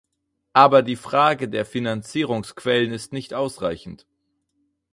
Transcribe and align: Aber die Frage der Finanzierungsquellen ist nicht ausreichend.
Aber 0.53 0.81
die 0.81 0.95
Frage 0.95 1.47
der 1.47 1.63
Finanzierungsquellen 1.63 2.91
ist 2.91 3.13
nicht 3.13 3.35
ausreichend. 3.35 4.07